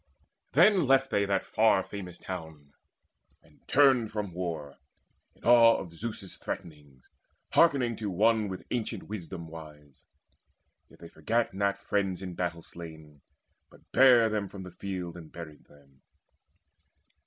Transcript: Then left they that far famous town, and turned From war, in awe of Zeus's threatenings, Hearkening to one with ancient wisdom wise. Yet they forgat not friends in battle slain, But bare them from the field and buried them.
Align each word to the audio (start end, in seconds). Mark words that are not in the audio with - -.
Then 0.53 0.87
left 0.87 1.11
they 1.11 1.25
that 1.25 1.45
far 1.45 1.83
famous 1.83 2.17
town, 2.17 2.73
and 3.43 3.59
turned 3.67 4.11
From 4.11 4.33
war, 4.33 4.79
in 5.35 5.43
awe 5.43 5.77
of 5.77 5.93
Zeus's 5.93 6.37
threatenings, 6.39 7.11
Hearkening 7.51 7.95
to 7.97 8.09
one 8.09 8.47
with 8.47 8.65
ancient 8.71 9.03
wisdom 9.03 9.47
wise. 9.47 10.05
Yet 10.89 11.01
they 11.01 11.07
forgat 11.07 11.53
not 11.53 11.77
friends 11.77 12.23
in 12.23 12.33
battle 12.33 12.63
slain, 12.63 13.21
But 13.69 13.91
bare 13.91 14.27
them 14.27 14.47
from 14.49 14.63
the 14.63 14.71
field 14.71 15.15
and 15.15 15.31
buried 15.31 15.65
them. 15.65 16.01